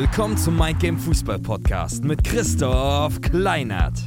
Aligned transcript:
Willkommen 0.00 0.38
zum 0.38 0.56
Mind 0.56 0.80
Game 0.80 0.96
Fußball 0.98 1.38
Podcast 1.40 2.04
mit 2.04 2.24
Christoph 2.24 3.20
Kleinert. 3.20 3.98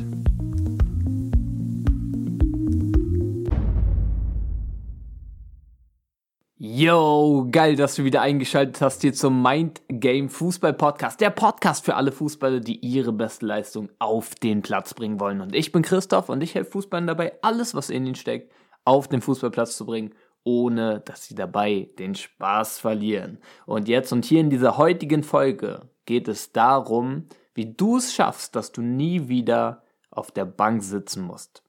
Yo, 6.58 7.48
geil, 7.52 7.76
dass 7.76 7.94
du 7.94 8.06
wieder 8.06 8.22
eingeschaltet 8.22 8.82
hast 8.82 9.04
hier 9.04 9.14
zum 9.14 9.44
Mind 9.44 9.84
Game 9.88 10.30
Fußball 10.30 10.74
Podcast. 10.74 11.22
Der 11.22 11.30
Podcast 11.30 11.86
für 11.86 11.94
alle 11.94 12.12
Fußballer, 12.12 12.60
die 12.60 12.80
ihre 12.80 13.14
beste 13.14 13.46
Leistung 13.46 13.90
auf 14.00 14.34
den 14.34 14.64
Platz 14.64 14.96
bringen 14.96 15.20
wollen. 15.20 15.42
Und 15.42 15.54
ich 15.54 15.72
bin 15.72 15.84
Christoph 15.84 16.28
und 16.28 16.42
ich 16.42 16.56
helfe 16.56 16.72
Fußballern 16.72 17.06
dabei, 17.06 17.34
alles, 17.44 17.76
was 17.76 17.92
in 17.92 18.08
ihnen 18.08 18.16
steckt, 18.16 18.52
auf 18.84 19.08
den 19.08 19.22
Fußballplatz 19.22 19.78
zu 19.78 19.86
bringen, 19.86 20.16
ohne 20.44 21.00
dass 21.02 21.26
sie 21.26 21.36
dabei 21.36 21.90
den 21.98 22.16
Spaß 22.16 22.80
verlieren. 22.80 23.40
Und 23.66 23.88
jetzt 23.88 24.12
und 24.12 24.26
hier 24.26 24.42
in 24.42 24.50
dieser 24.50 24.78
heutigen 24.78 25.24
Folge 25.24 25.90
geht 26.06 26.28
es 26.28 26.52
darum, 26.52 27.28
wie 27.54 27.74
du 27.74 27.98
es 27.98 28.14
schaffst, 28.14 28.56
dass 28.56 28.72
du 28.72 28.82
nie 28.82 29.28
wieder 29.28 29.84
auf 30.12 30.32
der 30.32 30.46
Bank 30.46 30.84
sitzen 30.84 31.24
musst. 31.24 31.64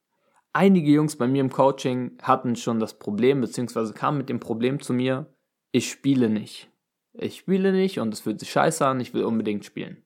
Einige 0.52 0.91
Jungs 0.91 1.16
bei 1.16 1.27
mir 1.27 1.41
im 1.41 1.51
Coaching 1.51 2.16
hatten 2.23 2.56
schon 2.56 2.79
das 2.79 2.98
Problem, 2.98 3.41
beziehungsweise 3.41 3.92
kamen 3.92 4.18
mit 4.18 4.29
dem 4.29 4.41
Problem 4.41 4.80
zu 4.80 4.93
mir, 4.93 5.27
ich 5.73 5.91
spiele 5.91 6.29
nicht. 6.29 6.70
Ich 7.12 7.38
spiele 7.38 7.73
nicht 7.73 7.98
und 7.98 8.15
es 8.15 8.20
fühlt 8.20 8.41
sich 8.41 8.51
scheiße 8.51 8.87
an, 8.87 9.01
ich 9.01 9.15
will 9.15 9.24
unbedingt 9.24 9.65
spielen. 9.65 10.04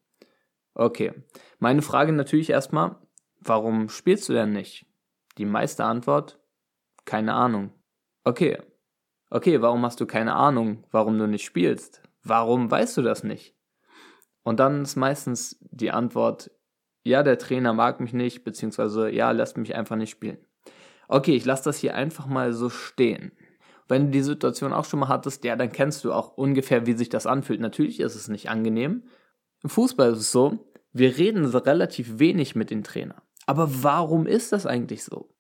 Okay, 0.75 1.13
meine 1.59 1.83
Frage 1.83 2.13
natürlich 2.13 2.51
erstmal, 2.51 2.97
warum 3.41 3.89
spielst 3.89 4.29
du 4.29 4.33
denn 4.33 4.53
nicht? 4.53 4.87
Die 5.37 5.45
meiste 5.45 5.85
Antwort, 5.85 6.39
keine 7.05 7.35
Ahnung. 7.35 7.73
Okay, 8.29 8.59
okay, 9.31 9.63
warum 9.63 9.87
hast 9.87 10.03
du 10.03 10.07
keine 10.07 10.35
Ahnung, 10.35 10.85
warum 10.91 11.19
du 11.19 11.27
nicht 11.27 11.47
spielst? 11.47 12.03
Warum 12.23 12.71
weißt 12.71 12.99
du 12.99 13.01
das 13.01 13.25
nicht? 13.25 13.57
Und 14.43 14.61
dann 14.61 14.83
ist 14.83 14.97
meistens 14.97 15.57
die 15.61 15.91
Antwort, 15.93 16.51
ja, 17.05 17.23
der 17.23 17.39
Trainer 17.39 17.73
mag 17.73 18.01
mich 18.01 18.13
nicht, 18.13 18.45
beziehungsweise 18.45 19.09
ja, 19.09 19.31
lässt 19.31 19.57
mich 19.57 19.75
einfach 19.75 19.97
nicht 19.97 20.11
spielen. 20.11 20.37
Okay, 21.09 21.37
ich 21.37 21.47
lasse 21.47 21.65
das 21.65 21.79
hier 21.79 21.95
einfach 21.95 22.27
mal 22.27 22.53
so 22.53 22.69
stehen. 22.69 23.33
Wenn 23.89 24.05
du 24.05 24.11
die 24.11 24.23
Situation 24.23 24.75
auch 24.75 24.85
schon 24.85 25.01
mal 25.01 25.09
hattest, 25.09 25.43
ja, 25.45 25.57
dann 25.57 25.73
kennst 25.73 26.05
du 26.05 26.13
auch 26.13 26.37
ungefähr, 26.37 26.85
wie 26.85 26.93
sich 26.93 27.09
das 27.09 27.27
anfühlt. 27.27 27.61
Natürlich 27.61 27.99
ist 27.99 28.15
es 28.15 28.29
nicht 28.29 28.51
angenehm. 28.51 29.05
Im 29.63 29.71
Fußball 29.71 30.13
ist 30.13 30.19
es 30.19 30.33
so, 30.33 30.71
wir 30.93 31.17
reden 31.17 31.47
relativ 31.47 32.19
wenig 32.19 32.55
mit 32.55 32.69
den 32.69 32.85
Trainern. 32.85 33.23
Aber 33.47 33.83
warum 33.83 34.27
ist 34.27 34.53
das 34.53 34.67
eigentlich 34.67 35.03
so? 35.03 35.31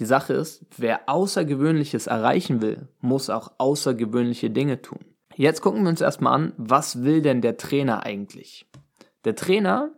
Die 0.00 0.06
Sache 0.06 0.32
ist, 0.32 0.64
wer 0.78 1.10
Außergewöhnliches 1.10 2.06
erreichen 2.06 2.62
will, 2.62 2.88
muss 3.00 3.28
auch 3.28 3.52
außergewöhnliche 3.58 4.48
Dinge 4.48 4.80
tun. 4.80 5.04
Jetzt 5.36 5.60
gucken 5.60 5.82
wir 5.82 5.90
uns 5.90 6.00
erstmal 6.00 6.32
an, 6.32 6.54
was 6.56 7.04
will 7.04 7.20
denn 7.20 7.42
der 7.42 7.58
Trainer 7.58 8.06
eigentlich? 8.06 8.66
Der 9.26 9.36
Trainer 9.36 9.90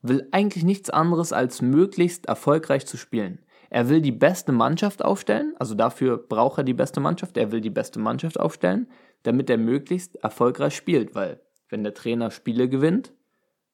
will 0.00 0.26
eigentlich 0.32 0.64
nichts 0.64 0.88
anderes 0.88 1.34
als 1.34 1.60
möglichst 1.60 2.24
erfolgreich 2.24 2.86
zu 2.86 2.96
spielen. 2.96 3.38
Er 3.68 3.90
will 3.90 4.00
die 4.00 4.12
beste 4.12 4.50
Mannschaft 4.50 5.04
aufstellen, 5.04 5.54
also 5.58 5.74
dafür 5.74 6.16
braucht 6.16 6.58
er 6.58 6.64
die 6.64 6.72
beste 6.72 7.00
Mannschaft, 7.00 7.36
er 7.36 7.52
will 7.52 7.60
die 7.60 7.68
beste 7.68 7.98
Mannschaft 7.98 8.40
aufstellen, 8.40 8.88
damit 9.24 9.50
er 9.50 9.58
möglichst 9.58 10.16
erfolgreich 10.16 10.74
spielt, 10.74 11.14
weil 11.14 11.42
wenn 11.68 11.84
der 11.84 11.92
Trainer 11.92 12.30
Spiele 12.30 12.70
gewinnt, 12.70 13.12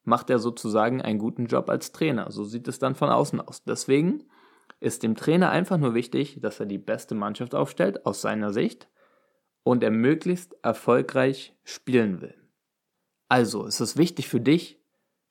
macht 0.02 0.30
er 0.30 0.40
sozusagen 0.40 1.00
einen 1.00 1.20
guten 1.20 1.46
Job 1.46 1.70
als 1.70 1.92
Trainer. 1.92 2.32
So 2.32 2.42
sieht 2.42 2.66
es 2.66 2.80
dann 2.80 2.96
von 2.96 3.10
außen 3.10 3.40
aus. 3.40 3.62
Deswegen 3.62 4.24
ist 4.80 5.02
dem 5.02 5.14
Trainer 5.14 5.50
einfach 5.50 5.78
nur 5.78 5.94
wichtig, 5.94 6.38
dass 6.40 6.58
er 6.58 6.66
die 6.66 6.78
beste 6.78 7.14
Mannschaft 7.14 7.54
aufstellt, 7.54 8.06
aus 8.06 8.22
seiner 8.22 8.52
Sicht, 8.52 8.88
und 9.62 9.84
er 9.84 9.90
möglichst 9.90 10.56
erfolgreich 10.62 11.54
spielen 11.64 12.20
will. 12.22 12.34
Also 13.28 13.66
ist 13.66 13.80
es 13.80 13.96
wichtig 13.96 14.28
für 14.28 14.40
dich, 14.40 14.80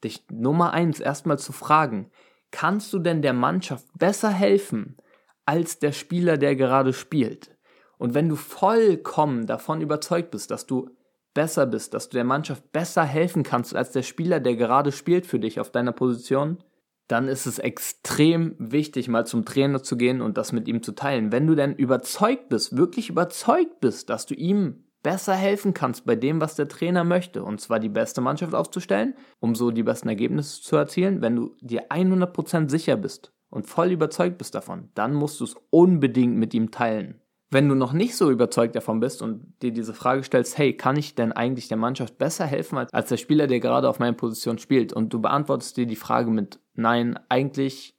dich 0.04 0.26
Nummer 0.32 0.72
eins 0.72 1.00
erstmal 1.00 1.40
zu 1.40 1.52
fragen, 1.52 2.12
kannst 2.52 2.94
du 2.94 3.00
denn 3.00 3.22
der 3.22 3.34
Mannschaft 3.34 3.88
besser 3.98 4.30
helfen 4.30 4.98
als 5.46 5.80
der 5.80 5.92
Spieler, 5.92 6.38
der 6.38 6.56
gerade 6.56 6.94
spielt? 6.94 7.58
Und 7.98 8.14
wenn 8.14 8.30
du 8.30 8.36
vollkommen 8.36 9.46
davon 9.46 9.82
überzeugt 9.82 10.32
bist, 10.32 10.52
dass 10.52 10.66
du 10.66 10.90
besser 11.34 11.66
bist, 11.66 11.94
dass 11.94 12.10
du 12.10 12.16
der 12.16 12.24
Mannschaft 12.24 12.72
besser 12.72 13.04
helfen 13.04 13.44
kannst 13.44 13.76
als 13.76 13.92
der 13.92 14.04
Spieler, 14.04 14.40
der 14.40 14.56
gerade 14.56 14.92
spielt 14.92 15.26
für 15.26 15.40
dich 15.40 15.60
auf 15.60 15.72
deiner 15.72 15.92
Position, 15.92 16.64
dann 17.10 17.28
ist 17.28 17.48
es 17.48 17.58
extrem 17.60 18.56
wichtig, 18.60 19.08
mal 19.08 19.26
zum 19.26 19.44
Trainer 19.44 19.82
zu 19.82 19.98
gehen 19.98 20.22
und 20.22 20.38
das 20.38 20.52
mit 20.52 20.68
ihm 20.68 20.84
zu 20.84 20.94
teilen. 20.94 21.32
Wenn 21.32 21.48
du 21.48 21.56
denn 21.56 21.74
überzeugt 21.74 22.50
bist, 22.50 22.78
wirklich 22.78 23.10
überzeugt 23.10 23.80
bist, 23.82 24.10
dass 24.10 24.28
du 24.28 24.36
ihm 24.36 24.86
besser 25.02 25.34
helfen 25.34 25.74
kannst 25.74 26.06
bei 26.06 26.16
dem, 26.16 26.40
was 26.40 26.56
der 26.56 26.68
Trainer 26.68 27.04
möchte, 27.04 27.44
und 27.44 27.60
zwar 27.62 27.80
die 27.80 27.90
beste 27.90 28.22
Mannschaft 28.22 28.54
aufzustellen, 28.54 29.16
um 29.40 29.56
so 29.56 29.72
die 29.72 29.84
besten 29.84 30.08
Ergebnisse 30.08 30.62
zu 30.62 30.76
erzielen, 30.76 31.22
wenn 31.22 31.36
du 31.36 31.56
dir 31.62 31.90
100% 31.90 32.70
sicher 32.70 32.96
bist 32.96 33.34
und 33.50 33.66
voll 33.66 33.92
überzeugt 33.92 34.38
bist 34.38 34.54
davon, 34.54 34.90
dann 34.94 35.14
musst 35.14 35.40
du 35.40 35.46
es 35.46 35.56
unbedingt 35.72 36.38
mit 36.38 36.54
ihm 36.54 36.70
teilen. 36.70 37.22
Wenn 37.52 37.68
du 37.68 37.76
noch 37.76 37.94
nicht 37.94 38.16
so 38.16 38.30
überzeugt 38.30 38.76
davon 38.76 39.00
bist 39.00 39.22
und 39.22 39.54
dir 39.62 39.72
diese 39.72 39.94
Frage 39.94 40.24
stellst, 40.24 40.58
hey, 40.58 40.78
kann 40.78 40.98
ich 40.98 41.16
denn 41.16 41.32
eigentlich 41.32 41.68
der 41.68 41.78
Mannschaft 41.78 42.18
besser 42.18 42.46
helfen 42.46 42.78
als 42.78 43.10
der 43.10 43.18
Spieler, 43.18 43.48
der 43.48 43.60
gerade 43.60 43.90
auf 43.90 44.00
meiner 44.00 44.14
Position 44.14 44.60
spielt? 44.60 44.94
Und 44.94 45.12
du 45.14 45.20
beantwortest 45.20 45.76
dir 45.78 45.88
die 45.88 45.96
Frage 45.96 46.30
mit, 46.30 46.60
nein, 46.76 47.20
eigentlich 47.28 47.96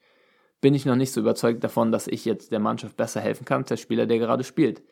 bin 0.61 0.75
ich 0.75 0.87
noch 0.87 0.95
nicht 0.95 1.13
so 1.13 1.21
überzeugt 1.21 1.65
davon, 1.65 1.91
dass 1.91 2.07
ich 2.07 2.25
jetzt 2.25 2.53
der 2.53 2.61
Mannschaft 2.61 2.97
besser 2.97 3.21
helfen 3.21 3.45
kann 3.45 3.63
als 3.63 3.69
der 3.69 3.77
Spieler, 3.77 4.07
der 4.07 4.19
gerade 4.19 4.45
spielt 4.45 4.83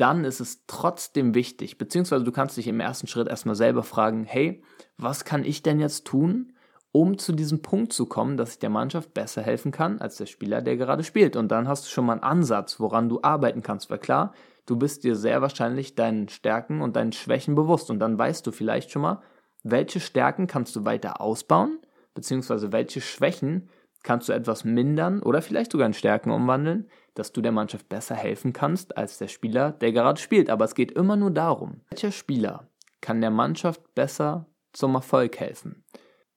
dann 0.00 0.24
ist 0.24 0.40
es 0.40 0.64
trotzdem 0.66 1.34
wichtig, 1.34 1.76
beziehungsweise 1.76 2.24
du 2.24 2.32
kannst 2.32 2.56
dich 2.56 2.66
im 2.66 2.80
ersten 2.80 3.06
Schritt 3.06 3.28
erstmal 3.28 3.54
selber 3.54 3.82
fragen, 3.82 4.24
hey, 4.24 4.62
was 4.96 5.26
kann 5.26 5.44
ich 5.44 5.62
denn 5.62 5.78
jetzt 5.78 6.06
tun, 6.06 6.54
um 6.92 7.18
zu 7.18 7.32
diesem 7.32 7.62
Punkt 7.62 7.92
zu 7.92 8.06
kommen, 8.06 8.36
dass 8.36 8.52
ich 8.52 8.58
der 8.58 8.70
Mannschaft 8.70 9.14
besser 9.14 9.42
helfen 9.42 9.70
kann 9.70 10.00
als 10.00 10.16
der 10.16 10.26
Spieler, 10.26 10.60
der 10.60 10.76
gerade 10.76 11.04
spielt. 11.04 11.36
Und 11.36 11.48
dann 11.48 11.68
hast 11.68 11.86
du 11.86 11.90
schon 11.90 12.06
mal 12.06 12.14
einen 12.14 12.22
Ansatz, 12.22 12.80
woran 12.80 13.08
du 13.08 13.20
arbeiten 13.22 13.62
kannst, 13.62 13.90
weil 13.90 13.98
klar, 13.98 14.32
du 14.66 14.76
bist 14.76 15.04
dir 15.04 15.14
sehr 15.14 15.40
wahrscheinlich 15.42 15.94
deinen 15.94 16.28
Stärken 16.28 16.80
und 16.80 16.96
deinen 16.96 17.12
Schwächen 17.12 17.54
bewusst 17.54 17.90
und 17.90 18.00
dann 18.00 18.18
weißt 18.18 18.46
du 18.46 18.52
vielleicht 18.52 18.90
schon 18.90 19.02
mal, 19.02 19.22
welche 19.62 20.00
Stärken 20.00 20.46
kannst 20.46 20.74
du 20.74 20.84
weiter 20.84 21.20
ausbauen, 21.20 21.78
beziehungsweise 22.14 22.72
welche 22.72 23.00
Schwächen 23.00 23.68
kannst 24.02 24.28
du 24.28 24.32
etwas 24.32 24.64
mindern 24.64 25.22
oder 25.22 25.42
vielleicht 25.42 25.72
sogar 25.72 25.86
in 25.86 25.92
Stärken 25.92 26.30
umwandeln, 26.30 26.88
dass 27.14 27.32
du 27.32 27.42
der 27.42 27.52
Mannschaft 27.52 27.88
besser 27.88 28.14
helfen 28.14 28.52
kannst 28.52 28.96
als 28.96 29.18
der 29.18 29.28
Spieler, 29.28 29.72
der 29.72 29.92
gerade 29.92 30.20
spielt. 30.20 30.48
Aber 30.48 30.64
es 30.64 30.74
geht 30.74 30.92
immer 30.92 31.16
nur 31.16 31.30
darum, 31.30 31.82
welcher 31.90 32.12
Spieler 32.12 32.68
kann 33.00 33.20
der 33.20 33.30
Mannschaft 33.30 33.94
besser 33.94 34.46
zum 34.72 34.94
Erfolg 34.94 35.38
helfen. 35.38 35.84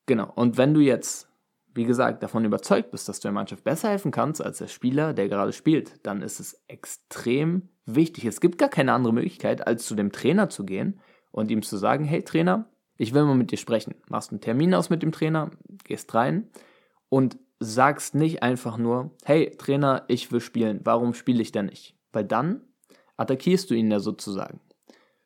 Genau, 0.05 0.31
und 0.35 0.57
wenn 0.57 0.73
du 0.73 0.81
jetzt, 0.81 1.29
wie 1.73 1.85
gesagt, 1.85 2.23
davon 2.23 2.45
überzeugt 2.45 2.91
bist, 2.91 3.07
dass 3.07 3.19
du 3.19 3.27
der 3.27 3.33
Mannschaft 3.33 3.63
besser 3.63 3.89
helfen 3.89 4.11
kannst 4.11 4.43
als 4.43 4.57
der 4.57 4.67
Spieler, 4.67 5.13
der 5.13 5.29
gerade 5.29 5.53
spielt, 5.53 6.05
dann 6.05 6.21
ist 6.21 6.39
es 6.39 6.61
extrem 6.67 7.69
wichtig. 7.85 8.25
Es 8.25 8.41
gibt 8.41 8.57
gar 8.57 8.69
keine 8.69 8.93
andere 8.93 9.13
Möglichkeit, 9.13 9.65
als 9.65 9.85
zu 9.85 9.95
dem 9.95 10.11
Trainer 10.11 10.49
zu 10.49 10.65
gehen 10.65 10.99
und 11.31 11.51
ihm 11.51 11.61
zu 11.61 11.77
sagen, 11.77 12.03
hey 12.05 12.23
Trainer, 12.23 12.69
ich 12.97 13.13
will 13.13 13.23
mal 13.23 13.35
mit 13.35 13.51
dir 13.51 13.57
sprechen. 13.57 13.95
Machst 14.07 14.31
einen 14.31 14.41
Termin 14.41 14.73
aus 14.73 14.89
mit 14.89 15.01
dem 15.01 15.11
Trainer, 15.11 15.51
gehst 15.83 16.13
rein 16.13 16.49
und 17.09 17.37
sagst 17.59 18.13
nicht 18.13 18.43
einfach 18.43 18.77
nur, 18.77 19.15
hey 19.23 19.55
Trainer, 19.57 20.03
ich 20.07 20.31
will 20.31 20.41
spielen, 20.41 20.81
warum 20.83 21.13
spiele 21.13 21.41
ich 21.41 21.51
denn 21.51 21.67
nicht? 21.67 21.95
Weil 22.11 22.25
dann 22.25 22.61
attackierst 23.17 23.69
du 23.69 23.73
ihn 23.73 23.89
ja 23.89 23.99
sozusagen. 23.99 24.59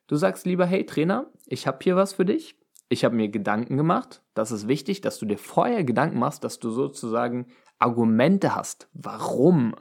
Du 0.07 0.15
sagst 0.15 0.45
lieber, 0.45 0.65
hey 0.65 0.85
Trainer, 0.85 1.29
ich 1.45 1.67
habe 1.67 1.79
hier 1.81 1.95
was 1.95 2.13
für 2.13 2.25
dich. 2.25 2.56
Ich 2.89 3.03
habe 3.03 3.15
mir 3.15 3.29
Gedanken 3.29 3.77
gemacht. 3.77 4.21
Das 4.33 4.51
ist 4.51 4.67
wichtig, 4.67 5.01
dass 5.01 5.19
du 5.19 5.25
dir 5.25 5.37
vorher 5.37 5.83
Gedanken 5.83 6.19
machst, 6.19 6.43
dass 6.43 6.59
du 6.59 6.69
sozusagen 6.69 7.47
Argumente 7.79 8.55
hast, 8.55 8.89
warum 8.93 9.75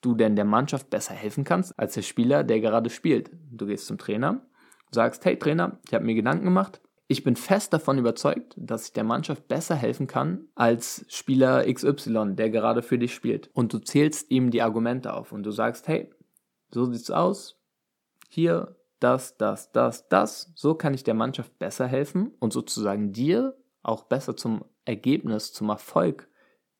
du 0.00 0.14
denn 0.14 0.36
der 0.36 0.44
Mannschaft 0.44 0.90
besser 0.90 1.14
helfen 1.14 1.44
kannst 1.44 1.78
als 1.78 1.94
der 1.94 2.02
Spieler, 2.02 2.44
der 2.44 2.60
gerade 2.60 2.90
spielt. 2.90 3.30
Du 3.50 3.66
gehst 3.66 3.86
zum 3.86 3.98
Trainer, 3.98 4.46
sagst, 4.90 5.24
hey 5.24 5.38
Trainer, 5.38 5.78
ich 5.86 5.94
habe 5.94 6.04
mir 6.04 6.14
Gedanken 6.14 6.44
gemacht. 6.44 6.80
Ich 7.08 7.22
bin 7.22 7.36
fest 7.36 7.72
davon 7.72 7.98
überzeugt, 7.98 8.54
dass 8.56 8.86
ich 8.86 8.92
der 8.92 9.04
Mannschaft 9.04 9.46
besser 9.46 9.76
helfen 9.76 10.06
kann 10.06 10.48
als 10.54 11.04
Spieler 11.08 11.72
XY, 11.72 12.34
der 12.34 12.50
gerade 12.50 12.82
für 12.82 12.98
dich 12.98 13.14
spielt. 13.14 13.48
Und 13.52 13.72
du 13.72 13.78
zählst 13.78 14.30
ihm 14.30 14.50
die 14.50 14.62
Argumente 14.62 15.12
auf 15.12 15.30
und 15.30 15.44
du 15.44 15.52
sagst, 15.52 15.86
hey, 15.86 16.10
so 16.70 16.84
sieht's 16.86 17.12
aus. 17.12 17.60
Hier, 18.28 18.76
das, 19.00 19.36
das, 19.36 19.72
das, 19.72 20.08
das. 20.08 20.52
So 20.54 20.74
kann 20.74 20.94
ich 20.94 21.04
der 21.04 21.14
Mannschaft 21.14 21.58
besser 21.58 21.86
helfen 21.86 22.34
und 22.38 22.52
sozusagen 22.52 23.12
dir 23.12 23.56
auch 23.82 24.04
besser 24.04 24.36
zum 24.36 24.64
Ergebnis, 24.84 25.52
zum 25.52 25.68
Erfolg 25.68 26.28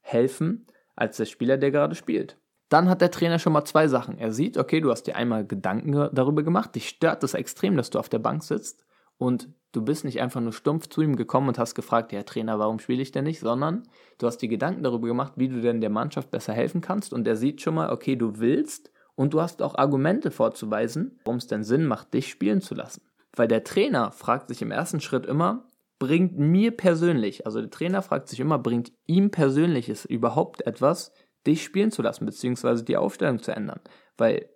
helfen 0.01 0.67
als 0.95 1.19
der 1.19 1.27
Spieler, 1.27 1.59
der 1.59 1.71
gerade 1.71 1.95
spielt. 1.95 2.39
Dann 2.69 2.89
hat 2.89 3.01
der 3.01 3.11
Trainer 3.11 3.39
schon 3.39 3.53
mal 3.53 3.65
zwei 3.65 3.87
Sachen. 3.87 4.19
Er 4.19 4.33
sieht, 4.33 4.59
okay, 4.59 4.81
du 4.81 4.91
hast 4.91 5.05
dir 5.05 5.15
einmal 5.15 5.47
Gedanken 5.47 5.93
darüber 6.13 6.43
gemacht, 6.43 6.75
dich 6.75 6.89
stört 6.89 7.23
es 7.23 7.35
extrem, 7.35 7.77
dass 7.77 7.91
du 7.91 7.99
auf 7.99 8.09
der 8.09 8.19
Bank 8.19 8.43
sitzt 8.43 8.85
und 9.19 9.49
du 9.73 9.83
bist 9.83 10.05
nicht 10.05 10.21
einfach 10.21 10.41
nur 10.41 10.53
stumpf 10.53 10.89
zu 10.89 11.03
ihm 11.03 11.17
gekommen 11.17 11.49
und 11.49 11.59
hast 11.59 11.75
gefragt, 11.75 12.13
ja 12.13 12.23
Trainer, 12.23 12.59
warum 12.59 12.79
spiele 12.79 13.03
ich 13.03 13.13
denn 13.13 13.25
nicht, 13.25 13.41
sondern 13.41 13.85
du 14.19 14.27
hast 14.27 14.39
dir 14.39 14.49
Gedanken 14.49 14.83
darüber 14.83 15.07
gemacht, 15.07 15.35
wie 15.37 15.49
du 15.49 15.61
denn 15.61 15.81
der 15.81 15.91
Mannschaft 15.91 16.31
besser 16.31 16.55
helfen 16.55 16.81
kannst 16.81 17.13
und 17.13 17.27
er 17.29 17.37
sieht 17.37 17.61
schon 17.61 17.75
mal, 17.75 17.91
okay, 17.91 18.17
du 18.17 18.39
willst 18.39 18.91
und 19.17 19.35
du 19.35 19.41
hast 19.41 19.63
auch 19.63 19.75
Argumente 19.75 20.31
vorzuweisen, 20.31 21.19
warum 21.25 21.39
es 21.39 21.47
denn 21.47 21.65
Sinn 21.65 21.87
macht, 21.87 22.15
dich 22.15 22.29
spielen 22.29 22.61
zu 22.61 22.75
lassen. 22.75 23.03
Weil 23.35 23.49
der 23.49 23.65
Trainer 23.65 24.13
fragt 24.13 24.49
sich 24.49 24.63
im 24.63 24.71
ersten 24.71 25.01
Schritt 25.01 25.27
immer, 25.27 25.69
bringt 25.99 26.39
mir 26.39 26.77
persönlich, 26.77 27.47
also 27.47 27.61
der 27.61 27.71
Trainer 27.71 28.03
fragt 28.03 28.29
sich 28.29 28.39
immer, 28.39 28.59
bringt 28.59 28.93
ihm 29.07 29.31
persönlich 29.31 29.89
es 29.89 30.05
überhaupt 30.05 30.67
etwas, 30.67 31.13
dich 31.47 31.65
spielen 31.65 31.91
zu 31.91 32.03
lassen, 32.03 32.27
beziehungsweise 32.27 32.85
die 32.85 32.97
Aufstellung 32.97 33.43
zu 33.43 33.53
ändern? 33.53 33.81
Weil 34.17 34.49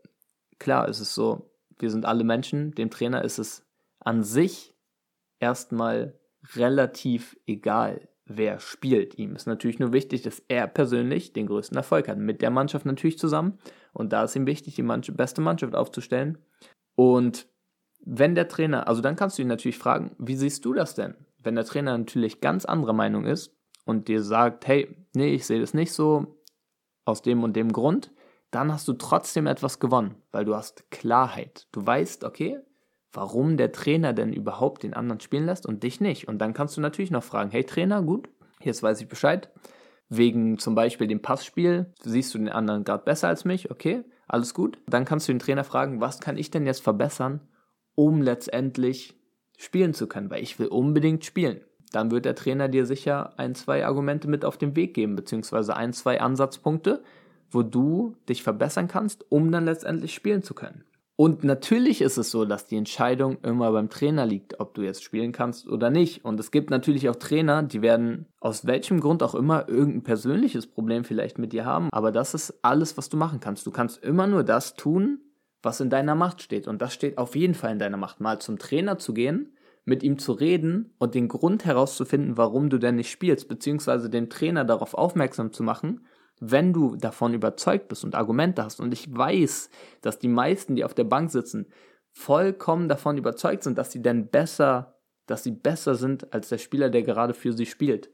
klar 0.58 0.88
ist 0.88 1.00
es 1.00 1.14
so, 1.14 1.50
wir 1.78 1.90
sind 1.90 2.04
alle 2.04 2.24
Menschen, 2.24 2.72
dem 2.72 2.90
Trainer 2.90 3.24
ist 3.24 3.38
es 3.38 3.66
an 4.00 4.22
sich 4.22 4.74
erstmal 5.38 6.18
relativ 6.54 7.36
egal, 7.46 8.08
wer 8.26 8.60
spielt. 8.60 9.18
Ihm 9.18 9.34
ist 9.34 9.46
natürlich 9.46 9.78
nur 9.78 9.92
wichtig, 9.92 10.22
dass 10.22 10.42
er 10.48 10.66
persönlich 10.66 11.32
den 11.32 11.46
größten 11.46 11.76
Erfolg 11.76 12.08
hat. 12.08 12.18
Mit 12.18 12.42
der 12.42 12.50
Mannschaft 12.50 12.86
natürlich 12.86 13.18
zusammen. 13.18 13.58
Und 13.92 14.12
da 14.12 14.24
ist 14.24 14.36
ihm 14.36 14.46
wichtig, 14.46 14.74
die 14.74 14.82
Mannschaft, 14.82 15.16
beste 15.16 15.40
Mannschaft 15.40 15.74
aufzustellen. 15.74 16.38
Und 16.94 17.48
wenn 18.04 18.34
der 18.34 18.48
Trainer, 18.48 18.88
also 18.88 19.00
dann 19.00 19.16
kannst 19.16 19.38
du 19.38 19.42
ihn 19.42 19.48
natürlich 19.48 19.78
fragen, 19.78 20.14
wie 20.18 20.36
siehst 20.36 20.64
du 20.64 20.72
das 20.72 20.94
denn? 20.94 21.14
Wenn 21.38 21.54
der 21.54 21.64
Trainer 21.64 21.96
natürlich 21.96 22.40
ganz 22.40 22.64
anderer 22.64 22.92
Meinung 22.92 23.24
ist 23.24 23.54
und 23.84 24.08
dir 24.08 24.22
sagt, 24.22 24.66
hey, 24.66 24.96
nee, 25.14 25.34
ich 25.34 25.46
sehe 25.46 25.60
das 25.60 25.74
nicht 25.74 25.92
so, 25.92 26.40
aus 27.04 27.22
dem 27.22 27.42
und 27.42 27.56
dem 27.56 27.72
Grund, 27.72 28.12
dann 28.50 28.72
hast 28.72 28.88
du 28.88 28.94
trotzdem 28.94 29.46
etwas 29.46 29.78
gewonnen, 29.78 30.16
weil 30.32 30.44
du 30.44 30.54
hast 30.54 30.90
Klarheit. 30.90 31.68
Du 31.72 31.84
weißt, 31.84 32.24
okay, 32.24 32.58
warum 33.12 33.56
der 33.56 33.72
Trainer 33.72 34.12
denn 34.12 34.32
überhaupt 34.32 34.82
den 34.82 34.94
anderen 34.94 35.20
spielen 35.20 35.46
lässt 35.46 35.66
und 35.66 35.82
dich 35.82 36.00
nicht. 36.00 36.28
Und 36.28 36.38
dann 36.38 36.54
kannst 36.54 36.76
du 36.76 36.80
natürlich 36.80 37.10
noch 37.10 37.24
fragen, 37.24 37.50
hey 37.50 37.64
Trainer, 37.64 38.02
gut, 38.02 38.28
jetzt 38.62 38.82
weiß 38.82 39.00
ich 39.00 39.08
Bescheid. 39.08 39.50
Wegen 40.12 40.58
zum 40.58 40.74
Beispiel 40.74 41.06
dem 41.06 41.22
Passspiel 41.22 41.86
siehst 42.02 42.34
du 42.34 42.38
den 42.38 42.48
anderen 42.48 42.82
gerade 42.82 43.04
besser 43.04 43.28
als 43.28 43.44
mich, 43.44 43.70
okay, 43.70 44.04
alles 44.26 44.54
gut. 44.54 44.78
Dann 44.88 45.04
kannst 45.04 45.28
du 45.28 45.32
den 45.32 45.38
Trainer 45.38 45.62
fragen, 45.62 46.00
was 46.00 46.20
kann 46.20 46.36
ich 46.36 46.50
denn 46.50 46.66
jetzt 46.66 46.82
verbessern, 46.82 47.40
um 47.94 48.20
letztendlich 48.20 49.14
spielen 49.56 49.94
zu 49.94 50.08
können, 50.08 50.28
weil 50.28 50.42
ich 50.42 50.58
will 50.58 50.66
unbedingt 50.66 51.24
spielen. 51.24 51.60
Dann 51.92 52.10
wird 52.10 52.24
der 52.24 52.34
Trainer 52.34 52.68
dir 52.68 52.86
sicher 52.86 53.38
ein, 53.38 53.54
zwei 53.54 53.86
Argumente 53.86 54.28
mit 54.28 54.44
auf 54.44 54.58
den 54.58 54.74
Weg 54.74 54.94
geben, 54.94 55.14
beziehungsweise 55.14 55.76
ein, 55.76 55.92
zwei 55.92 56.20
Ansatzpunkte, 56.20 57.02
wo 57.48 57.62
du 57.62 58.16
dich 58.28 58.42
verbessern 58.42 58.88
kannst, 58.88 59.30
um 59.30 59.52
dann 59.52 59.64
letztendlich 59.64 60.14
spielen 60.14 60.42
zu 60.42 60.54
können. 60.54 60.84
Und 61.20 61.44
natürlich 61.44 62.00
ist 62.00 62.16
es 62.16 62.30
so, 62.30 62.46
dass 62.46 62.64
die 62.64 62.78
Entscheidung 62.78 63.36
immer 63.42 63.70
beim 63.72 63.90
Trainer 63.90 64.24
liegt, 64.24 64.58
ob 64.58 64.72
du 64.72 64.80
jetzt 64.80 65.04
spielen 65.04 65.32
kannst 65.32 65.68
oder 65.68 65.90
nicht. 65.90 66.24
Und 66.24 66.40
es 66.40 66.50
gibt 66.50 66.70
natürlich 66.70 67.10
auch 67.10 67.16
Trainer, 67.16 67.62
die 67.62 67.82
werden 67.82 68.24
aus 68.40 68.66
welchem 68.66 69.00
Grund 69.00 69.22
auch 69.22 69.34
immer 69.34 69.68
irgendein 69.68 70.02
persönliches 70.02 70.66
Problem 70.66 71.04
vielleicht 71.04 71.38
mit 71.38 71.52
dir 71.52 71.66
haben. 71.66 71.90
Aber 71.92 72.10
das 72.10 72.32
ist 72.32 72.60
alles, 72.62 72.96
was 72.96 73.10
du 73.10 73.18
machen 73.18 73.38
kannst. 73.38 73.66
Du 73.66 73.70
kannst 73.70 74.02
immer 74.02 74.26
nur 74.26 74.44
das 74.44 74.76
tun, 74.76 75.20
was 75.62 75.82
in 75.82 75.90
deiner 75.90 76.14
Macht 76.14 76.40
steht. 76.40 76.66
Und 76.66 76.80
das 76.80 76.94
steht 76.94 77.18
auf 77.18 77.36
jeden 77.36 77.52
Fall 77.52 77.72
in 77.72 77.78
deiner 77.78 77.98
Macht. 77.98 78.20
Mal 78.20 78.38
zum 78.38 78.58
Trainer 78.58 78.96
zu 78.96 79.12
gehen, 79.12 79.52
mit 79.84 80.02
ihm 80.02 80.18
zu 80.18 80.32
reden 80.32 80.94
und 80.96 81.14
den 81.14 81.28
Grund 81.28 81.66
herauszufinden, 81.66 82.38
warum 82.38 82.70
du 82.70 82.78
denn 82.78 82.96
nicht 82.96 83.10
spielst, 83.10 83.46
beziehungsweise 83.46 84.08
den 84.08 84.30
Trainer 84.30 84.64
darauf 84.64 84.94
aufmerksam 84.94 85.52
zu 85.52 85.64
machen, 85.64 86.00
wenn 86.40 86.72
du 86.72 86.96
davon 86.96 87.34
überzeugt 87.34 87.88
bist 87.88 88.02
und 88.02 88.14
Argumente 88.14 88.64
hast, 88.64 88.80
und 88.80 88.92
ich 88.92 89.14
weiß, 89.14 89.70
dass 90.00 90.18
die 90.18 90.28
meisten, 90.28 90.74
die 90.74 90.84
auf 90.84 90.94
der 90.94 91.04
Bank 91.04 91.30
sitzen, 91.30 91.66
vollkommen 92.12 92.88
davon 92.88 93.18
überzeugt 93.18 93.62
sind, 93.62 93.78
dass 93.78 93.92
sie 93.92 94.02
denn 94.02 94.28
besser, 94.28 94.98
dass 95.26 95.44
sie 95.44 95.52
besser 95.52 95.94
sind 95.94 96.32
als 96.32 96.48
der 96.48 96.58
Spieler, 96.58 96.90
der 96.90 97.02
gerade 97.02 97.34
für 97.34 97.52
sie 97.52 97.66
spielt, 97.66 98.10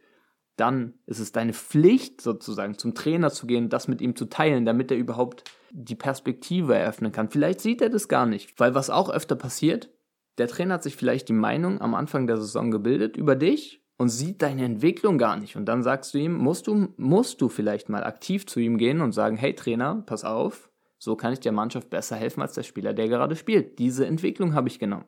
dann 0.56 0.94
ist 1.06 1.20
es 1.20 1.32
deine 1.32 1.52
Pflicht, 1.52 2.20
sozusagen 2.20 2.78
zum 2.78 2.94
Trainer 2.94 3.30
zu 3.30 3.46
gehen, 3.46 3.68
das 3.68 3.88
mit 3.88 4.00
ihm 4.00 4.16
zu 4.16 4.24
teilen, 4.24 4.64
damit 4.64 4.90
er 4.90 4.96
überhaupt 4.96 5.44
die 5.70 5.94
Perspektive 5.94 6.74
eröffnen 6.74 7.12
kann. 7.12 7.28
Vielleicht 7.28 7.60
sieht 7.60 7.82
er 7.82 7.90
das 7.90 8.08
gar 8.08 8.26
nicht, 8.26 8.58
weil 8.58 8.74
was 8.74 8.90
auch 8.90 9.10
öfter 9.10 9.36
passiert, 9.36 9.90
der 10.38 10.48
Trainer 10.48 10.74
hat 10.74 10.82
sich 10.82 10.96
vielleicht 10.96 11.28
die 11.28 11.34
Meinung 11.34 11.80
am 11.80 11.94
Anfang 11.94 12.26
der 12.26 12.38
Saison 12.38 12.70
gebildet 12.70 13.16
über 13.16 13.36
dich 13.36 13.85
und 13.98 14.08
sieht 14.08 14.42
deine 14.42 14.64
Entwicklung 14.64 15.18
gar 15.18 15.36
nicht. 15.36 15.56
Und 15.56 15.66
dann 15.66 15.82
sagst 15.82 16.12
du 16.14 16.18
ihm, 16.18 16.34
musst 16.34 16.66
du, 16.66 16.88
musst 16.96 17.40
du 17.40 17.48
vielleicht 17.48 17.88
mal 17.88 18.04
aktiv 18.04 18.46
zu 18.46 18.60
ihm 18.60 18.78
gehen 18.78 19.00
und 19.00 19.12
sagen, 19.12 19.36
hey 19.36 19.54
Trainer, 19.54 20.02
pass 20.06 20.24
auf, 20.24 20.70
so 20.98 21.16
kann 21.16 21.32
ich 21.32 21.40
der 21.40 21.52
Mannschaft 21.52 21.90
besser 21.90 22.16
helfen 22.16 22.42
als 22.42 22.54
der 22.54 22.62
Spieler, 22.62 22.92
der 22.92 23.08
gerade 23.08 23.36
spielt. 23.36 23.78
Diese 23.78 24.06
Entwicklung 24.06 24.54
habe 24.54 24.68
ich 24.68 24.78
genommen. 24.78 25.06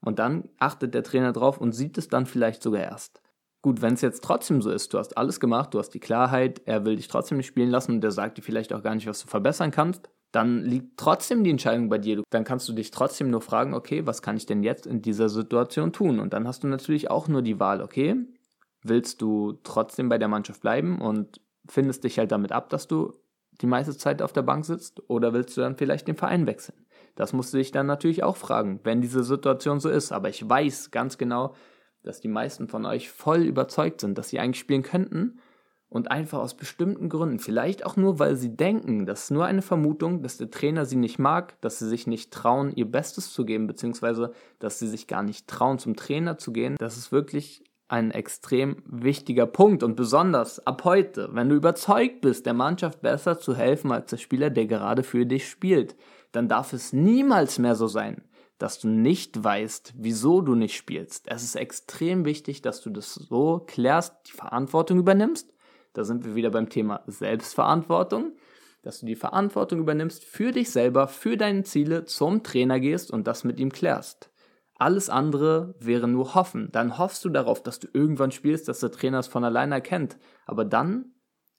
Und 0.00 0.18
dann 0.18 0.48
achtet 0.58 0.94
der 0.94 1.04
Trainer 1.04 1.32
drauf 1.32 1.58
und 1.58 1.72
sieht 1.72 1.96
es 1.98 2.08
dann 2.08 2.26
vielleicht 2.26 2.62
sogar 2.62 2.82
erst. 2.82 3.22
Gut, 3.62 3.80
wenn 3.80 3.94
es 3.94 4.00
jetzt 4.00 4.24
trotzdem 4.24 4.60
so 4.60 4.70
ist, 4.70 4.92
du 4.92 4.98
hast 4.98 5.16
alles 5.16 5.38
gemacht, 5.38 5.72
du 5.72 5.78
hast 5.78 5.90
die 5.90 6.00
Klarheit, 6.00 6.62
er 6.64 6.84
will 6.84 6.96
dich 6.96 7.06
trotzdem 7.06 7.38
nicht 7.38 7.46
spielen 7.46 7.70
lassen 7.70 7.92
und 7.92 8.00
der 8.00 8.10
sagt 8.10 8.38
dir 8.38 8.42
vielleicht 8.42 8.72
auch 8.72 8.82
gar 8.82 8.96
nicht, 8.96 9.06
was 9.06 9.22
du 9.22 9.28
verbessern 9.28 9.70
kannst, 9.70 10.10
dann 10.32 10.62
liegt 10.64 10.96
trotzdem 10.96 11.44
die 11.44 11.50
Entscheidung 11.50 11.90
bei 11.90 11.98
dir. 11.98 12.22
Dann 12.30 12.44
kannst 12.44 12.68
du 12.68 12.72
dich 12.72 12.90
trotzdem 12.90 13.30
nur 13.30 13.42
fragen, 13.42 13.74
okay, 13.74 14.06
was 14.06 14.22
kann 14.22 14.36
ich 14.36 14.46
denn 14.46 14.62
jetzt 14.62 14.86
in 14.86 15.02
dieser 15.02 15.28
Situation 15.28 15.92
tun? 15.92 16.18
Und 16.18 16.32
dann 16.32 16.48
hast 16.48 16.64
du 16.64 16.68
natürlich 16.68 17.10
auch 17.10 17.28
nur 17.28 17.42
die 17.42 17.60
Wahl, 17.60 17.82
okay, 17.82 18.16
willst 18.82 19.20
du 19.20 19.58
trotzdem 19.62 20.08
bei 20.08 20.16
der 20.16 20.28
Mannschaft 20.28 20.62
bleiben 20.62 21.00
und 21.00 21.40
findest 21.68 22.04
dich 22.04 22.18
halt 22.18 22.32
damit 22.32 22.50
ab, 22.50 22.70
dass 22.70 22.88
du 22.88 23.12
die 23.60 23.66
meiste 23.66 23.96
Zeit 23.96 24.22
auf 24.22 24.32
der 24.32 24.42
Bank 24.42 24.64
sitzt 24.64 25.08
oder 25.08 25.34
willst 25.34 25.56
du 25.56 25.60
dann 25.60 25.76
vielleicht 25.76 26.08
den 26.08 26.16
Verein 26.16 26.46
wechseln? 26.46 26.86
Das 27.14 27.34
musst 27.34 27.52
du 27.52 27.58
dich 27.58 27.70
dann 27.70 27.86
natürlich 27.86 28.22
auch 28.22 28.36
fragen, 28.36 28.80
wenn 28.84 29.02
diese 29.02 29.22
Situation 29.22 29.80
so 29.80 29.90
ist. 29.90 30.12
Aber 30.12 30.30
ich 30.30 30.48
weiß 30.48 30.90
ganz 30.90 31.18
genau, 31.18 31.54
dass 32.02 32.20
die 32.20 32.28
meisten 32.28 32.68
von 32.68 32.86
euch 32.86 33.10
voll 33.10 33.42
überzeugt 33.42 34.00
sind, 34.00 34.16
dass 34.16 34.30
sie 34.30 34.40
eigentlich 34.40 34.60
spielen 34.60 34.82
könnten 34.82 35.38
und 35.92 36.10
einfach 36.10 36.38
aus 36.38 36.54
bestimmten 36.54 37.10
Gründen, 37.10 37.38
vielleicht 37.38 37.84
auch 37.84 37.96
nur, 37.96 38.18
weil 38.18 38.36
sie 38.36 38.56
denken, 38.56 39.04
das 39.04 39.24
ist 39.24 39.30
nur 39.30 39.44
eine 39.44 39.60
Vermutung, 39.60 40.22
dass 40.22 40.38
der 40.38 40.50
Trainer 40.50 40.86
sie 40.86 40.96
nicht 40.96 41.18
mag, 41.18 41.60
dass 41.60 41.78
sie 41.78 41.88
sich 41.88 42.06
nicht 42.06 42.32
trauen, 42.32 42.72
ihr 42.74 42.90
Bestes 42.90 43.30
zu 43.30 43.44
geben, 43.44 43.66
beziehungsweise 43.66 44.32
dass 44.58 44.78
sie 44.78 44.88
sich 44.88 45.06
gar 45.06 45.22
nicht 45.22 45.48
trauen, 45.48 45.78
zum 45.78 45.94
Trainer 45.94 46.38
zu 46.38 46.50
gehen. 46.50 46.76
Das 46.78 46.96
ist 46.96 47.12
wirklich 47.12 47.62
ein 47.88 48.10
extrem 48.10 48.82
wichtiger 48.86 49.44
Punkt 49.44 49.82
und 49.82 49.94
besonders 49.94 50.66
ab 50.66 50.82
heute, 50.84 51.28
wenn 51.32 51.50
du 51.50 51.56
überzeugt 51.56 52.22
bist, 52.22 52.46
der 52.46 52.54
Mannschaft 52.54 53.02
besser 53.02 53.38
zu 53.38 53.54
helfen 53.54 53.92
als 53.92 54.08
der 54.08 54.16
Spieler, 54.16 54.48
der 54.48 54.64
gerade 54.64 55.02
für 55.02 55.26
dich 55.26 55.46
spielt, 55.46 55.94
dann 56.32 56.48
darf 56.48 56.72
es 56.72 56.94
niemals 56.94 57.58
mehr 57.58 57.74
so 57.74 57.86
sein, 57.86 58.22
dass 58.56 58.78
du 58.78 58.88
nicht 58.88 59.44
weißt, 59.44 59.92
wieso 59.98 60.40
du 60.40 60.54
nicht 60.54 60.74
spielst. 60.74 61.28
Es 61.28 61.42
ist 61.42 61.54
extrem 61.54 62.24
wichtig, 62.24 62.62
dass 62.62 62.80
du 62.80 62.88
das 62.88 63.12
so 63.12 63.62
klärst, 63.66 64.14
die 64.28 64.32
Verantwortung 64.32 64.98
übernimmst 64.98 65.51
da 65.92 66.04
sind 66.04 66.24
wir 66.24 66.34
wieder 66.34 66.50
beim 66.50 66.68
Thema 66.68 67.02
Selbstverantwortung, 67.06 68.32
dass 68.82 69.00
du 69.00 69.06
die 69.06 69.16
Verantwortung 69.16 69.78
übernimmst 69.78 70.24
für 70.24 70.52
dich 70.52 70.70
selber, 70.70 71.06
für 71.06 71.36
deine 71.36 71.62
Ziele, 71.62 72.04
zum 72.04 72.42
Trainer 72.42 72.80
gehst 72.80 73.10
und 73.10 73.26
das 73.26 73.44
mit 73.44 73.60
ihm 73.60 73.70
klärst. 73.70 74.30
Alles 74.74 75.08
andere 75.08 75.76
wäre 75.78 76.08
nur 76.08 76.34
hoffen. 76.34 76.68
Dann 76.72 76.98
hoffst 76.98 77.24
du 77.24 77.28
darauf, 77.28 77.62
dass 77.62 77.78
du 77.78 77.86
irgendwann 77.92 78.32
spielst, 78.32 78.66
dass 78.66 78.80
der 78.80 78.90
Trainer 78.90 79.20
es 79.20 79.28
von 79.28 79.44
alleine 79.44 79.76
erkennt. 79.76 80.18
Aber 80.44 80.64
dann 80.64 81.12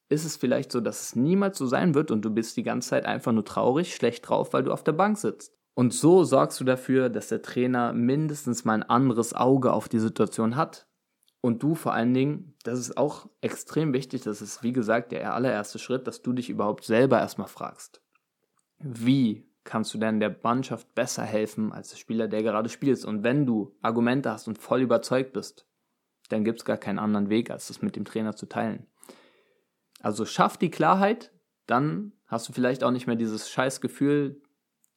ist 0.09 0.25
es 0.25 0.35
vielleicht 0.35 0.71
so, 0.71 0.81
dass 0.81 1.01
es 1.01 1.15
niemals 1.15 1.57
so 1.57 1.65
sein 1.65 1.95
wird 1.95 2.11
und 2.11 2.23
du 2.23 2.29
bist 2.29 2.57
die 2.57 2.63
ganze 2.63 2.89
Zeit 2.89 3.05
einfach 3.05 3.31
nur 3.31 3.45
traurig, 3.45 3.95
schlecht 3.95 4.27
drauf, 4.27 4.51
weil 4.51 4.63
du 4.63 4.73
auf 4.73 4.83
der 4.83 4.91
Bank 4.91 5.17
sitzt. 5.17 5.55
Und 5.75 5.93
so 5.93 6.23
sorgst 6.23 6.59
du 6.59 6.65
dafür, 6.65 7.09
dass 7.09 7.29
der 7.29 7.41
Trainer 7.41 7.93
mindestens 7.93 8.65
mal 8.65 8.73
ein 8.73 8.83
anderes 8.83 9.33
Auge 9.33 9.71
auf 9.71 9.87
die 9.89 9.99
Situation 9.99 10.55
hat, 10.55 10.87
und 11.43 11.61
du 11.61 11.75
vor 11.75 11.93
allen 11.93 12.13
Dingen, 12.13 12.55
das 12.63 12.79
ist 12.79 12.97
auch 12.97 13.27
extrem 13.41 13.91
wichtig, 13.91 14.21
das 14.21 14.41
ist 14.41 14.63
wie 14.63 14.71
gesagt 14.71 15.11
der 15.11 15.33
allererste 15.33 15.77
Schritt, 15.77 16.07
dass 16.07 16.21
du 16.21 16.31
dich 16.31 16.49
überhaupt 16.49 16.85
selber 16.85 17.19
erstmal 17.19 17.49
fragst. 17.49 18.01
Wie 18.79 19.45
kannst 19.65 19.93
du 19.93 19.97
denn 19.97 20.21
der 20.21 20.33
Mannschaft 20.41 20.95
besser 20.95 21.23
helfen 21.23 21.73
als 21.73 21.89
der 21.89 21.97
Spieler, 21.97 22.29
der 22.29 22.43
gerade 22.43 22.69
spielt? 22.69 23.03
Und 23.03 23.25
wenn 23.25 23.45
du 23.45 23.75
Argumente 23.81 24.31
hast 24.31 24.47
und 24.47 24.57
voll 24.57 24.79
überzeugt 24.79 25.33
bist, 25.33 25.67
dann 26.29 26.45
gibt 26.45 26.59
es 26.59 26.65
gar 26.65 26.77
keinen 26.77 26.97
anderen 26.97 27.29
Weg, 27.29 27.51
als 27.51 27.67
das 27.67 27.81
mit 27.81 27.97
dem 27.97 28.05
Trainer 28.05 28.37
zu 28.37 28.45
teilen. 28.45 28.87
Also 29.99 30.23
schaff 30.23 30.55
die 30.55 30.71
Klarheit, 30.71 31.33
dann 31.67 32.13
hast 32.25 32.47
du 32.47 32.53
vielleicht 32.53 32.85
auch 32.85 32.91
nicht 32.91 33.05
mehr 33.05 33.17
dieses 33.17 33.49
scheiß 33.49 33.81
Gefühl 33.81 34.41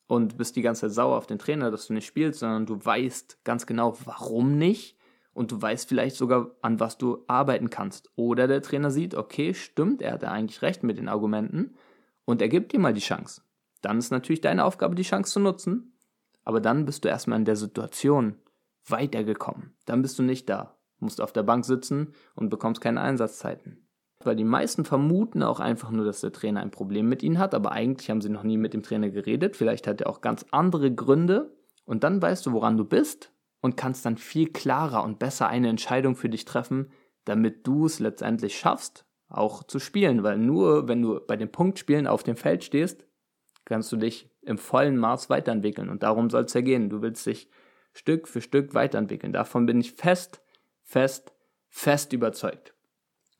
und 0.07 0.39
bist 0.39 0.55
die 0.55 0.63
ganze 0.63 0.83
Zeit 0.83 0.93
sauer 0.93 1.19
auf 1.19 1.27
den 1.27 1.41
Trainer, 1.41 1.73
dass 1.73 1.89
du 1.89 1.93
nicht 1.93 2.07
spielst, 2.07 2.39
sondern 2.39 2.67
du 2.67 2.79
weißt 2.85 3.43
ganz 3.43 3.67
genau, 3.67 3.99
warum 4.05 4.59
nicht 4.59 4.96
und 5.37 5.53
du 5.53 5.61
weißt 5.61 5.87
vielleicht 5.87 6.17
sogar, 6.17 6.53
an 6.63 6.81
was 6.81 6.97
du 6.97 7.23
arbeiten 7.27 7.69
kannst. 7.69 8.11
Oder 8.17 8.49
der 8.49 8.63
Trainer 8.63 8.91
sieht, 8.91 9.15
okay, 9.15 9.53
stimmt, 9.53 10.01
er 10.01 10.13
hatte 10.13 10.31
eigentlich 10.31 10.63
recht 10.63 10.83
mit 10.83 10.97
den 10.97 11.09
Argumenten 11.09 11.75
und 12.25 12.41
er 12.41 12.49
gibt 12.49 12.73
dir 12.73 12.81
mal 12.81 12.95
die 12.95 13.03
Chance. 13.03 13.43
Dann 13.83 13.99
ist 13.99 14.11
natürlich 14.11 14.41
deine 14.41 14.65
Aufgabe, 14.65 14.95
die 14.95 15.03
Chance 15.03 15.35
zu 15.35 15.41
nutzen, 15.41 15.93
aber 16.43 16.61
dann 16.61 16.87
bist 16.87 17.05
du 17.05 17.11
erstmal 17.11 17.39
in 17.39 17.45
der 17.45 17.57
Situation 17.57 18.37
weitergekommen. 18.87 19.77
Dann 19.85 20.01
bist 20.01 20.19
du 20.19 20.23
nicht 20.23 20.49
da, 20.49 20.79
musst 21.01 21.21
auf 21.21 21.35
der 21.35 21.43
Bank 21.43 21.67
sitzen 21.67 22.15
und 22.35 22.49
bekommst 22.49 22.81
keine 22.81 23.03
Einsatzzeiten. 23.03 23.87
Weil 24.25 24.37
die 24.37 24.45
meisten 24.45 24.87
vermuten 24.87 25.43
auch 25.43 25.61
einfach 25.61 25.91
nur, 25.91 26.07
dass 26.07 26.23
der 26.23 26.33
Trainer 26.33 26.61
ein 26.61 26.71
Problem 26.71 27.11
mit 27.11 27.23
ihnen 27.23 27.39
hat, 27.39 27.55
aber 27.55 27.73
eigentlich 27.73 28.09
haben 28.09 28.23
sie 28.23 28.31
noch 28.31 28.43
nie 28.43 28.57
mit 28.57 28.73
dem 28.73 28.83
Trainer 28.83 29.11
geredet. 29.11 29.55
Vielleicht 29.55 29.87
hat 29.87 30.01
er 30.01 30.09
auch 30.09 30.23
ganz 30.23 30.47
andere 30.51 30.93
Gründe. 30.95 31.55
Und 31.85 32.05
dann 32.05 32.23
weißt 32.23 32.47
du, 32.47 32.53
woran 32.53 32.79
du 32.79 32.85
bist 32.85 33.36
und 33.61 33.77
kannst 33.77 34.07
dann 34.07 34.17
viel 34.17 34.53
klarer 34.53 35.03
und 35.05 35.19
besser 35.19 35.49
eine 35.49 35.69
Entscheidung 35.69 36.17
für 36.17 36.29
dich 36.29 36.45
treffen, 36.45 36.91
damit 37.25 37.67
du 37.67 37.87
es 37.87 37.99
letztendlich 37.99 38.59
schaffst, 38.59 39.05
auch 39.29 39.65
zu 39.65 39.79
spielen. 39.79 40.23
Weil 40.23 40.39
nur 40.39 40.89
wenn 40.89 41.03
du 41.03 41.21
bei 41.27 41.37
den 41.37 41.51
Punktspielen 41.51 42.07
auf 42.07 42.23
dem 42.23 42.37
Feld 42.37 42.65
stehst, 42.65 43.07
kannst 43.65 43.91
du 43.93 43.97
dich 43.97 44.31
im 44.43 44.59
vollen 44.59 44.97
Maß 44.97 45.29
weiterentwickeln. 45.29 45.91
Und 45.91 46.03
darum 46.03 46.31
soll 46.31 46.45
es 46.45 46.55
ja 46.55 46.61
gehen. 46.61 46.89
Du 46.89 47.03
willst 47.03 47.27
dich 47.27 47.51
Stück 47.93 48.29
für 48.29 48.41
Stück 48.41 48.75
weiterentwickeln. 48.75 49.33
Davon 49.33 49.67
bin 49.67 49.81
ich 49.81 49.93
fest, 49.93 50.41
fest, 50.83 51.33
fest 51.69 52.13
überzeugt. 52.13 52.75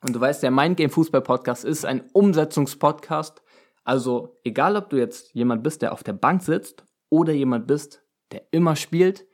Und 0.01 0.15
du 0.15 0.19
weißt, 0.19 0.43
der 0.43 0.51
Mindgame 0.51 0.89
Fußball 0.89 1.21
Podcast 1.21 1.63
ist 1.63 1.85
ein 1.85 2.03
Umsetzungspodcast. 2.13 3.41
Also 3.83 4.39
egal, 4.43 4.75
ob 4.75 4.89
du 4.89 4.97
jetzt 4.97 5.33
jemand 5.33 5.63
bist, 5.63 5.81
der 5.81 5.93
auf 5.93 6.03
der 6.03 6.13
Bank 6.13 6.43
sitzt 6.43 6.85
oder 7.09 7.33
jemand 7.33 7.67
bist, 7.67 8.03
der 8.31 8.43
immer 8.51 8.75
spielt, 8.75 9.25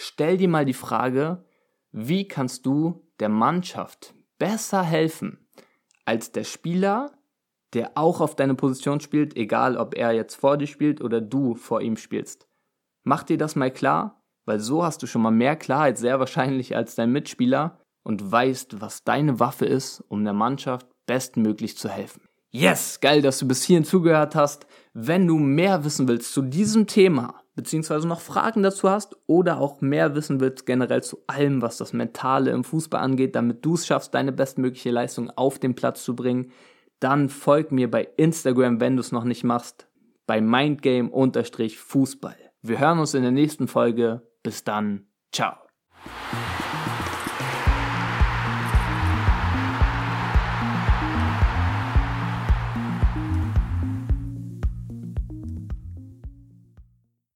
stell 0.00 0.36
dir 0.36 0.48
mal 0.48 0.64
die 0.64 0.74
Frage, 0.74 1.44
wie 1.92 2.26
kannst 2.26 2.66
du 2.66 3.06
der 3.20 3.28
Mannschaft 3.28 4.14
besser 4.38 4.82
helfen 4.82 5.46
als 6.04 6.32
der 6.32 6.44
Spieler, 6.44 7.12
der 7.74 7.92
auch 7.96 8.20
auf 8.20 8.34
deine 8.34 8.54
Position 8.54 9.00
spielt, 9.00 9.36
egal 9.36 9.76
ob 9.76 9.94
er 9.94 10.12
jetzt 10.12 10.34
vor 10.34 10.56
dir 10.56 10.66
spielt 10.66 11.00
oder 11.00 11.20
du 11.20 11.54
vor 11.54 11.82
ihm 11.82 11.96
spielst. 11.96 12.48
Mach 13.04 13.22
dir 13.22 13.38
das 13.38 13.54
mal 13.54 13.70
klar, 13.70 14.24
weil 14.44 14.58
so 14.58 14.82
hast 14.82 15.02
du 15.02 15.06
schon 15.06 15.22
mal 15.22 15.30
mehr 15.30 15.56
Klarheit 15.56 15.98
sehr 15.98 16.18
wahrscheinlich 16.18 16.74
als 16.74 16.94
dein 16.94 17.12
Mitspieler 17.12 17.78
und 18.02 18.32
weißt, 18.32 18.80
was 18.80 19.04
deine 19.04 19.38
Waffe 19.38 19.66
ist, 19.66 20.00
um 20.08 20.24
der 20.24 20.32
Mannschaft 20.32 20.88
bestmöglich 21.06 21.76
zu 21.76 21.88
helfen. 21.88 22.22
Yes, 22.50 22.98
geil, 23.00 23.22
dass 23.22 23.38
du 23.38 23.46
bis 23.46 23.62
hierhin 23.62 23.84
zugehört 23.84 24.34
hast. 24.34 24.66
Wenn 24.92 25.26
du 25.26 25.38
mehr 25.38 25.84
wissen 25.84 26.08
willst 26.08 26.32
zu 26.32 26.42
diesem 26.42 26.88
Thema, 26.88 27.39
beziehungsweise 27.54 28.06
noch 28.08 28.20
Fragen 28.20 28.62
dazu 28.62 28.88
hast 28.88 29.16
oder 29.26 29.60
auch 29.60 29.80
mehr 29.80 30.14
wissen 30.14 30.40
willst 30.40 30.66
generell 30.66 31.02
zu 31.02 31.18
allem, 31.26 31.62
was 31.62 31.76
das 31.78 31.92
Mentale 31.92 32.50
im 32.50 32.64
Fußball 32.64 33.00
angeht, 33.00 33.34
damit 33.34 33.64
du 33.64 33.74
es 33.74 33.86
schaffst, 33.86 34.14
deine 34.14 34.32
bestmögliche 34.32 34.90
Leistung 34.90 35.30
auf 35.30 35.58
den 35.58 35.74
Platz 35.74 36.04
zu 36.04 36.14
bringen, 36.14 36.52
dann 37.00 37.28
folg 37.28 37.72
mir 37.72 37.90
bei 37.90 38.08
Instagram, 38.16 38.80
wenn 38.80 38.96
du 38.96 39.00
es 39.00 39.12
noch 39.12 39.24
nicht 39.24 39.44
machst, 39.44 39.88
bei 40.26 40.40
mindgame-fußball. 40.40 42.36
Wir 42.62 42.78
hören 42.78 42.98
uns 42.98 43.14
in 43.14 43.22
der 43.22 43.32
nächsten 43.32 43.68
Folge. 43.68 44.22
Bis 44.42 44.64
dann. 44.64 45.06
Ciao. 45.32 45.56